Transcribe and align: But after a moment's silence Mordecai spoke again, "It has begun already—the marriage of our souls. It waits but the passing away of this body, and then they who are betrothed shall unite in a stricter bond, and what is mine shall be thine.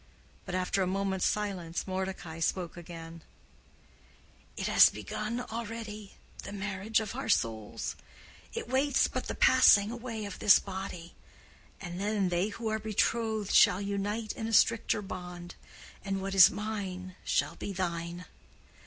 But 0.47 0.55
after 0.55 0.81
a 0.81 0.87
moment's 0.87 1.27
silence 1.27 1.85
Mordecai 1.85 2.39
spoke 2.39 2.75
again, 2.75 3.21
"It 4.57 4.65
has 4.65 4.89
begun 4.89 5.41
already—the 5.41 6.51
marriage 6.51 6.99
of 6.99 7.13
our 7.13 7.29
souls. 7.29 7.95
It 8.51 8.67
waits 8.67 9.07
but 9.07 9.27
the 9.27 9.35
passing 9.35 9.91
away 9.91 10.25
of 10.25 10.39
this 10.39 10.57
body, 10.57 11.13
and 11.79 11.99
then 11.99 12.29
they 12.29 12.47
who 12.47 12.67
are 12.69 12.79
betrothed 12.79 13.53
shall 13.53 13.79
unite 13.79 14.31
in 14.33 14.47
a 14.47 14.53
stricter 14.53 15.03
bond, 15.03 15.53
and 16.03 16.19
what 16.19 16.33
is 16.33 16.49
mine 16.49 17.15
shall 17.23 17.55
be 17.55 17.71
thine. 17.71 18.25